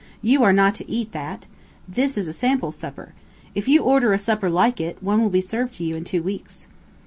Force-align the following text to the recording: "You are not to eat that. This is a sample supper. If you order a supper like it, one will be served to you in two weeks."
"You 0.23 0.41
are 0.41 0.51
not 0.51 0.73
to 0.77 0.89
eat 0.89 1.11
that. 1.11 1.45
This 1.87 2.17
is 2.17 2.27
a 2.27 2.33
sample 2.33 2.71
supper. 2.71 3.13
If 3.53 3.67
you 3.67 3.83
order 3.83 4.13
a 4.13 4.17
supper 4.17 4.49
like 4.49 4.81
it, 4.81 4.97
one 5.03 5.21
will 5.21 5.29
be 5.29 5.41
served 5.41 5.75
to 5.75 5.83
you 5.83 5.95
in 5.95 6.05
two 6.05 6.23
weeks." 6.23 6.65